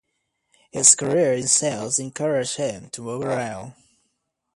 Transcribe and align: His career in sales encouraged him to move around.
His 0.71 0.95
career 0.95 1.33
in 1.33 1.47
sales 1.47 1.99
encouraged 1.99 2.55
him 2.57 2.89
to 2.89 3.03
move 3.03 3.21
around. 3.23 3.75